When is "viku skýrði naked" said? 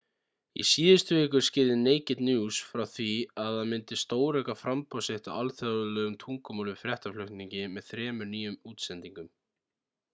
1.17-2.21